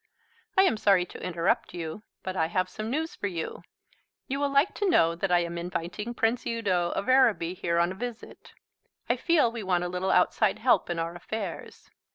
"I 0.57 0.63
am 0.63 0.77
sorry 0.77 1.05
to 1.05 1.21
interrupt 1.23 1.75
you, 1.75 2.01
but 2.23 2.35
I 2.35 2.47
have 2.47 2.67
some 2.69 2.89
news 2.89 3.13
for 3.13 3.27
you. 3.27 3.61
You 4.27 4.39
will 4.39 4.49
like 4.49 4.73
to 4.79 4.89
know 4.89 5.13
that 5.13 5.31
I 5.31 5.41
am 5.43 5.59
inviting 5.59 6.15
Prince 6.15 6.43
Udo 6.47 6.89
of 6.93 7.07
Araby 7.07 7.53
here 7.53 7.77
on 7.77 7.91
a 7.91 7.93
visit. 7.95 8.53
I 9.07 9.15
feel 9.15 9.51
we 9.51 9.61
want 9.61 9.83
a 9.83 9.87
little 9.89 10.09
outside 10.09 10.57
help 10.57 10.89
in 10.89 10.97
our 10.97 11.13
affairs." 11.13 11.91